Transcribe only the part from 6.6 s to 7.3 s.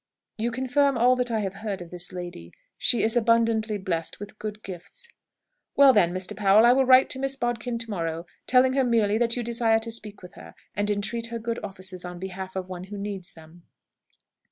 I will write to